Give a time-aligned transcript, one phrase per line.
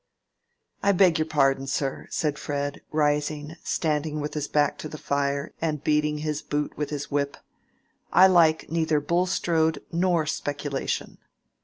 [0.81, 5.53] "I beg your pardon, sir," said Fred, rising, standing with his back to the fire
[5.61, 7.37] and beating his boot with his whip.
[8.11, 11.19] "I like neither Bulstrode nor speculation."